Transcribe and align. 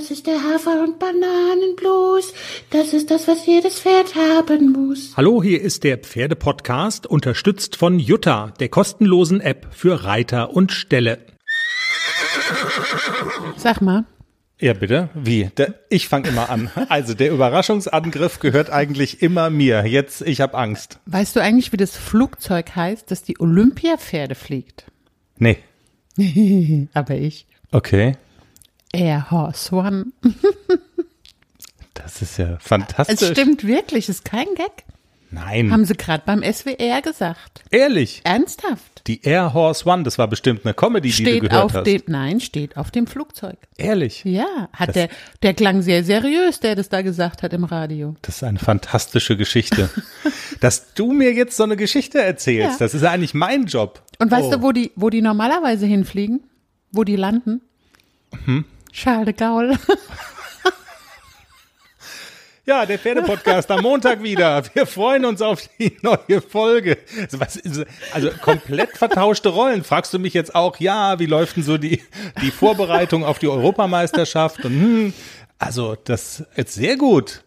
Das 0.00 0.10
ist 0.10 0.26
der 0.26 0.42
Hafer- 0.42 0.82
und 0.82 0.98
Bananenblues. 0.98 2.32
Das 2.70 2.94
ist 2.94 3.10
das, 3.10 3.28
was 3.28 3.44
jedes 3.44 3.80
Pferd 3.80 4.14
haben 4.14 4.72
muss. 4.72 5.12
Hallo, 5.14 5.42
hier 5.42 5.60
ist 5.60 5.84
der 5.84 5.98
Pferdepodcast, 5.98 7.06
unterstützt 7.06 7.76
von 7.76 7.98
Jutta, 7.98 8.54
der 8.60 8.70
kostenlosen 8.70 9.42
App 9.42 9.66
für 9.72 10.04
Reiter 10.04 10.54
und 10.54 10.72
Ställe. 10.72 11.18
Sag 13.58 13.82
mal. 13.82 14.06
Ja, 14.58 14.72
bitte. 14.72 15.10
Wie? 15.12 15.50
Der, 15.58 15.74
ich 15.90 16.08
fange 16.08 16.30
immer 16.30 16.48
an. 16.48 16.70
Also 16.88 17.12
der 17.12 17.30
Überraschungsangriff 17.30 18.38
gehört 18.38 18.70
eigentlich 18.70 19.20
immer 19.20 19.50
mir. 19.50 19.84
Jetzt, 19.84 20.22
ich 20.22 20.40
habe 20.40 20.56
Angst. 20.56 20.98
Weißt 21.04 21.36
du 21.36 21.40
eigentlich, 21.40 21.72
wie 21.72 21.76
das 21.76 21.98
Flugzeug 21.98 22.74
heißt, 22.74 23.10
das 23.10 23.22
die 23.22 23.38
Olympiapferde 23.38 24.34
fliegt? 24.34 24.86
Nee. 25.36 25.58
Aber 26.94 27.16
ich. 27.16 27.46
Okay. 27.70 28.16
Air 28.92 29.30
Horse 29.30 29.74
One. 29.74 30.06
Das 31.94 32.22
ist 32.22 32.38
ja 32.38 32.54
Es 32.56 32.62
fantastisch. 32.66 33.30
stimmt 33.30 33.66
wirklich, 33.66 34.08
ist 34.08 34.24
kein 34.24 34.46
Gag. 34.56 34.84
Nein. 35.32 35.70
Haben 35.70 35.84
sie 35.84 35.94
gerade 35.94 36.24
beim 36.26 36.42
SWR 36.42 37.02
gesagt. 37.02 37.62
Ehrlich. 37.70 38.20
Ernsthaft. 38.24 39.02
Die 39.06 39.22
Air 39.22 39.54
Horse 39.54 39.88
One, 39.88 40.02
das 40.02 40.18
war 40.18 40.26
bestimmt 40.26 40.64
eine 40.64 40.74
Comedy, 40.74 41.10
die 41.10 41.22
du 41.22 41.30
Steht 41.30 41.42
gehört 41.42 41.62
auf 41.64 41.74
hast. 41.74 41.86
dem, 41.86 42.02
nein, 42.08 42.40
steht 42.40 42.76
auf 42.76 42.90
dem 42.90 43.06
Flugzeug. 43.06 43.56
Ehrlich. 43.76 44.24
Ja, 44.24 44.68
hat 44.72 44.88
Das- 44.88 44.94
der, 44.94 45.08
der 45.42 45.54
klang 45.54 45.82
sehr 45.82 46.02
seriös, 46.02 46.58
der 46.58 46.74
das 46.74 46.88
da 46.88 47.02
gesagt 47.02 47.44
hat 47.44 47.52
im 47.52 47.62
Radio. 47.62 48.16
Das 48.22 48.36
ist 48.36 48.42
eine 48.44 48.58
fantastische 48.58 49.36
Geschichte. 49.36 49.88
Dass 50.60 50.92
du 50.94 51.12
mir 51.12 51.32
jetzt 51.32 51.56
so 51.56 51.62
eine 51.62 51.76
Geschichte 51.76 52.20
erzählst, 52.20 52.72
Ja. 52.80 52.86
das 52.86 52.92
ist 52.94 53.02
ja 53.02 53.10
eigentlich 53.12 53.32
mein 53.32 53.66
Job. 53.66 54.02
Und 54.18 54.30
weißt 54.32 54.48
Oh. 54.48 54.50
du, 54.50 54.62
wo 54.62 54.72
die, 54.72 54.90
wo 54.96 55.10
die 55.10 55.22
normalerweise 55.22 55.86
hinfliegen? 55.86 56.40
Wo 56.92 57.04
die 57.04 57.16
landen? 57.16 57.62
Hm? 58.46 58.64
Charles 58.92 59.26
de 59.26 59.34
Gaulle. 59.34 59.78
Ja, 62.70 62.86
der 62.86 63.00
Pferdepodcast 63.00 63.68
am 63.72 63.82
Montag 63.82 64.22
wieder. 64.22 64.62
Wir 64.74 64.86
freuen 64.86 65.24
uns 65.24 65.42
auf 65.42 65.60
die 65.80 65.96
neue 66.02 66.40
Folge. 66.40 66.98
Also, 67.32 67.82
also 68.12 68.30
komplett 68.40 68.96
vertauschte 68.96 69.48
Rollen. 69.48 69.82
Fragst 69.82 70.14
du 70.14 70.20
mich 70.20 70.34
jetzt 70.34 70.54
auch, 70.54 70.78
ja, 70.78 71.18
wie 71.18 71.26
läuft 71.26 71.56
denn 71.56 71.64
so 71.64 71.78
die, 71.78 72.00
die 72.40 72.52
Vorbereitung 72.52 73.24
auf 73.24 73.40
die 73.40 73.48
Europameisterschaft? 73.48 74.64
Und, 74.64 74.70
hm, 74.70 75.14
also 75.58 75.96
das 76.04 76.44
ist 76.54 76.74
sehr 76.74 76.96
gut. 76.96 77.42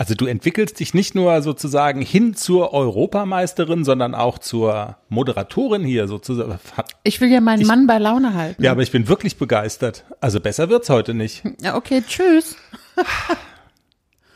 Also 0.00 0.14
du 0.14 0.24
entwickelst 0.24 0.80
dich 0.80 0.94
nicht 0.94 1.14
nur 1.14 1.42
sozusagen 1.42 2.00
hin 2.00 2.34
zur 2.34 2.72
Europameisterin, 2.72 3.84
sondern 3.84 4.14
auch 4.14 4.38
zur 4.38 4.96
Moderatorin 5.10 5.84
hier 5.84 6.08
sozusagen. 6.08 6.58
Ich 7.02 7.20
will 7.20 7.30
ja 7.30 7.42
meinen 7.42 7.66
Mann 7.66 7.86
bei 7.86 7.98
Laune 7.98 8.32
halten. 8.32 8.62
Ja, 8.62 8.70
aber 8.70 8.80
ich 8.80 8.92
bin 8.92 9.08
wirklich 9.08 9.36
begeistert. 9.36 10.06
Also 10.18 10.40
besser 10.40 10.70
wird's 10.70 10.88
heute 10.88 11.12
nicht. 11.12 11.42
Ja, 11.60 11.76
okay, 11.76 12.02
tschüss. 12.08 12.56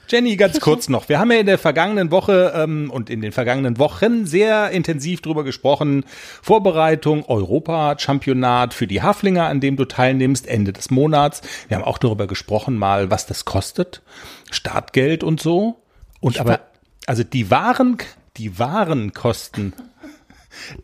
Jenny, 0.08 0.36
ganz 0.36 0.60
kurz 0.60 0.88
noch. 0.88 1.08
Wir 1.08 1.19
haben 1.19 1.30
ja 1.33 1.38
in 1.38 1.47
der 1.47 1.58
vergangenen 1.58 2.10
Woche 2.10 2.52
ähm, 2.55 2.91
und 2.91 3.10
in 3.10 3.20
den 3.20 3.33
vergangenen 3.33 3.78
Wochen 3.78 4.27
sehr 4.27 4.70
intensiv 4.70 5.22
drüber 5.22 5.44
gesprochen. 5.44 6.05
Vorbereitung, 6.42 7.24
Europa-Championat 7.24 8.74
für 8.74 8.86
die 8.86 9.02
Haflinger, 9.02 9.46
an 9.46 9.61
dem 9.61 9.77
du 9.77 9.84
teilnimmst, 9.84 10.46
Ende 10.46 10.72
des 10.72 10.91
Monats. 10.91 11.41
Wir 11.69 11.77
haben 11.77 11.84
auch 11.84 11.98
darüber 11.98 12.27
gesprochen, 12.27 12.77
mal, 12.77 13.11
was 13.11 13.27
das 13.27 13.44
kostet. 13.44 14.02
Startgeld 14.50 15.24
und 15.24 15.41
so. 15.41 15.80
Und 16.20 16.41
aber, 16.41 16.61
also 17.06 17.24
die 17.24 17.50
wahren, 17.50 17.98
die 18.36 18.58
wahren 18.58 19.12
Kosten, 19.12 19.72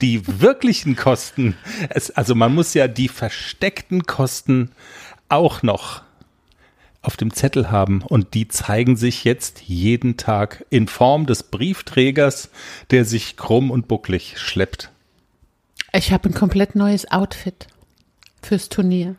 die 0.00 0.40
wirklichen 0.40 0.96
Kosten, 0.96 1.56
es, 1.90 2.10
also 2.10 2.34
man 2.34 2.54
muss 2.54 2.74
ja 2.74 2.88
die 2.88 3.08
versteckten 3.08 4.04
Kosten 4.04 4.72
auch 5.28 5.62
noch 5.62 6.02
auf 7.02 7.16
dem 7.16 7.32
Zettel 7.32 7.70
haben 7.70 8.02
und 8.02 8.34
die 8.34 8.48
zeigen 8.48 8.96
sich 8.96 9.24
jetzt 9.24 9.62
jeden 9.62 10.16
Tag 10.16 10.64
in 10.70 10.86
Form 10.86 11.26
des 11.26 11.44
Briefträgers, 11.44 12.50
der 12.90 13.04
sich 13.04 13.36
krumm 13.36 13.70
und 13.70 13.88
bucklig 13.88 14.38
schleppt. 14.38 14.90
Ich 15.92 16.12
habe 16.12 16.28
ein 16.28 16.34
komplett 16.34 16.74
neues 16.74 17.10
Outfit 17.10 17.66
fürs 18.42 18.68
Turnier. 18.68 19.16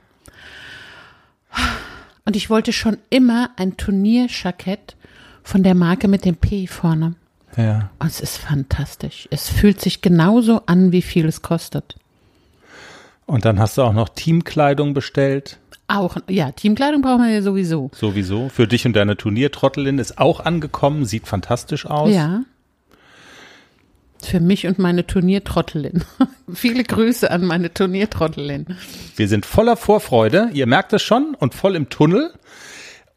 Und 2.23 2.35
ich 2.35 2.49
wollte 2.49 2.71
schon 2.71 2.97
immer 3.09 3.49
ein 3.57 3.77
Turnierjackett 3.77 4.95
von 5.43 5.63
der 5.63 5.75
Marke 5.75 6.07
mit 6.07 6.23
dem 6.23 6.35
P 6.35 6.67
vorne. 6.67 7.15
Ja. 7.57 7.89
Und 7.99 8.07
es 8.07 8.21
ist 8.21 8.37
fantastisch. 8.37 9.27
Es 9.31 9.49
fühlt 9.49 9.81
sich 9.81 10.01
genauso 10.01 10.61
an, 10.67 10.91
wie 10.91 11.01
viel 11.01 11.25
es 11.25 11.41
kostet. 11.41 11.95
Und 13.25 13.45
dann 13.45 13.59
hast 13.59 13.77
du 13.77 13.81
auch 13.81 13.93
noch 13.93 14.09
Teamkleidung 14.09 14.93
bestellt. 14.93 15.57
Auch, 15.91 16.15
ja, 16.29 16.51
Teamkleidung 16.51 17.01
brauchen 17.01 17.23
wir 17.23 17.33
ja 17.33 17.41
sowieso. 17.41 17.91
Sowieso. 17.93 18.47
Für 18.47 18.65
dich 18.65 18.85
und 18.85 18.95
deine 18.95 19.17
Turniertrottelin 19.17 19.99
ist 19.99 20.17
auch 20.19 20.39
angekommen, 20.39 21.03
sieht 21.03 21.27
fantastisch 21.27 21.85
aus. 21.85 22.13
Ja. 22.13 22.43
Für 24.23 24.39
mich 24.39 24.67
und 24.67 24.79
meine 24.79 25.05
Turniertrottelin. 25.05 26.05
Viele 26.53 26.85
Grüße 26.85 27.29
an 27.29 27.43
meine 27.43 27.73
Turniertrottelin. 27.73 28.77
Wir 29.17 29.27
sind 29.27 29.45
voller 29.45 29.75
Vorfreude, 29.75 30.49
ihr 30.53 30.65
merkt 30.65 30.93
es 30.93 31.01
schon, 31.01 31.35
und 31.37 31.55
voll 31.55 31.75
im 31.75 31.89
Tunnel. 31.89 32.31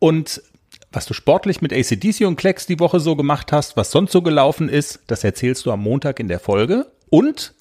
Und 0.00 0.42
was 0.90 1.06
du 1.06 1.14
sportlich 1.14 1.62
mit 1.62 1.72
ACDC 1.72 2.26
und 2.26 2.36
Klecks 2.36 2.66
die 2.66 2.80
Woche 2.80 2.98
so 2.98 3.14
gemacht 3.14 3.52
hast, 3.52 3.76
was 3.76 3.92
sonst 3.92 4.10
so 4.10 4.22
gelaufen 4.22 4.68
ist, 4.68 5.00
das 5.06 5.22
erzählst 5.22 5.64
du 5.66 5.70
am 5.70 5.80
Montag 5.80 6.18
in 6.18 6.26
der 6.26 6.40
Folge. 6.40 6.86
Und 7.08 7.54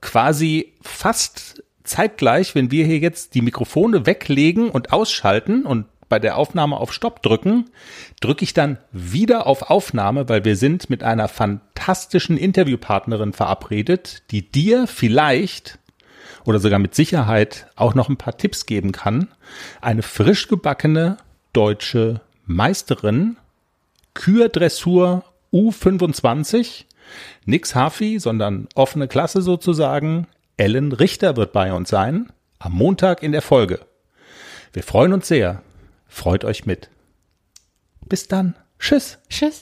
quasi 0.00 0.72
fast 0.80 1.61
zeitgleich, 1.84 2.54
wenn 2.54 2.70
wir 2.70 2.84
hier 2.84 2.98
jetzt 2.98 3.34
die 3.34 3.42
Mikrofone 3.42 4.06
weglegen 4.06 4.70
und 4.70 4.92
ausschalten 4.92 5.64
und 5.66 5.86
bei 6.08 6.18
der 6.18 6.36
Aufnahme 6.36 6.76
auf 6.76 6.92
Stopp 6.92 7.22
drücken, 7.22 7.70
drücke 8.20 8.44
ich 8.44 8.52
dann 8.52 8.76
wieder 8.92 9.46
auf 9.46 9.70
Aufnahme, 9.70 10.28
weil 10.28 10.44
wir 10.44 10.56
sind 10.56 10.90
mit 10.90 11.02
einer 11.02 11.26
fantastischen 11.26 12.36
Interviewpartnerin 12.36 13.32
verabredet, 13.32 14.22
die 14.30 14.42
dir 14.42 14.86
vielleicht 14.86 15.78
oder 16.44 16.58
sogar 16.58 16.78
mit 16.78 16.94
Sicherheit 16.94 17.66
auch 17.76 17.94
noch 17.94 18.08
ein 18.08 18.18
paar 18.18 18.36
Tipps 18.36 18.66
geben 18.66 18.92
kann. 18.92 19.28
Eine 19.80 20.02
frisch 20.02 20.48
gebackene 20.48 21.16
deutsche 21.52 22.20
Meisterin, 22.46 23.36
Kürdressur 24.14 25.24
U25, 25.52 26.84
nix 27.44 27.74
Hafi, 27.74 28.18
sondern 28.18 28.68
offene 28.74 29.08
Klasse 29.08 29.42
sozusagen. 29.42 30.26
Ellen 30.56 30.92
Richter 30.92 31.36
wird 31.36 31.52
bei 31.52 31.72
uns 31.72 31.88
sein, 31.88 32.32
am 32.58 32.72
Montag 32.72 33.22
in 33.22 33.32
der 33.32 33.42
Folge. 33.42 33.80
Wir 34.72 34.82
freuen 34.82 35.12
uns 35.12 35.28
sehr. 35.28 35.62
Freut 36.06 36.44
euch 36.44 36.66
mit. 36.66 36.90
Bis 38.06 38.28
dann. 38.28 38.54
Tschüss. 38.78 39.18
Tschüss. 39.28 39.60